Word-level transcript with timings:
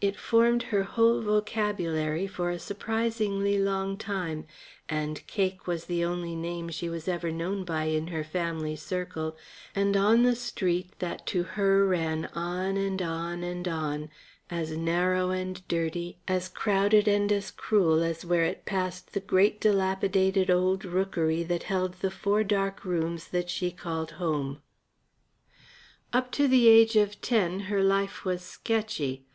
It 0.00 0.16
formed 0.16 0.62
her 0.70 0.84
whole 0.84 1.20
vocabulary 1.20 2.28
for 2.28 2.50
a 2.50 2.58
surprisingly 2.60 3.58
long 3.58 3.96
time, 3.96 4.46
and 4.88 5.26
Cake 5.26 5.66
was 5.66 5.86
the 5.86 6.04
only 6.04 6.36
name 6.36 6.68
she 6.68 6.88
was 6.88 7.08
ever 7.08 7.32
known 7.32 7.64
by 7.64 7.86
in 7.86 8.06
her 8.06 8.22
family 8.22 8.76
circle 8.76 9.36
and 9.74 9.96
on 9.96 10.22
the 10.22 10.36
street 10.36 10.90
that 11.00 11.26
to 11.26 11.42
her 11.58 11.84
ran 11.84 12.26
on 12.26 12.76
and 12.76 13.02
on 13.02 13.42
and 13.42 13.66
on 13.66 14.08
as 14.50 14.76
narrow 14.76 15.30
and 15.30 15.66
dirty, 15.66 16.18
as 16.28 16.48
crowded 16.48 17.08
and 17.08 17.32
as 17.32 17.50
cruel 17.50 18.04
as 18.04 18.24
where 18.24 18.44
it 18.44 18.66
passed 18.66 19.14
the 19.14 19.20
great 19.20 19.60
dilapidated 19.60 20.48
old 20.48 20.84
rookery 20.84 21.42
that 21.42 21.64
held 21.64 21.94
the 21.94 22.10
four 22.12 22.44
dark 22.44 22.84
rooms 22.84 23.26
that 23.26 23.50
she 23.50 23.72
called 23.72 24.12
home. 24.22 24.62
Up 26.12 26.30
to 26.30 26.46
the 26.46 26.68
age 26.68 26.94
of 26.94 27.20
ten 27.20 27.58
her 27.66 27.82
life 27.82 28.24
was 28.24 28.42
sketchy. 28.42 29.26